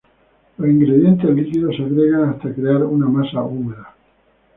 [0.57, 3.93] Los ingredientes líquidos se agregan hasta crear una masa húmeda.